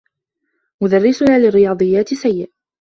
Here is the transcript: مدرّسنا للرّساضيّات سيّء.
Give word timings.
مدرّسنا 0.83 1.39
للرّساضيّات 1.39 2.13
سيّء. 2.13 2.49